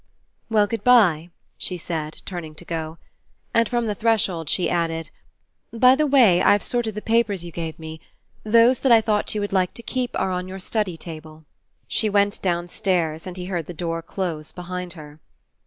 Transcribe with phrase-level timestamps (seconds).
[0.49, 1.29] "Well, good by,"
[1.59, 2.97] she said, turning to go;
[3.53, 5.11] and from the threshold she added:
[5.71, 8.01] "By the way, I've sorted the papers you gave me.
[8.43, 11.45] Those that I thought you would like to keep are on your study table."
[11.87, 15.19] She went downstairs and he heard the door close behind her.